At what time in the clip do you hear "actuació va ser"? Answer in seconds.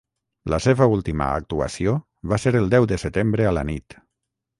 1.41-2.53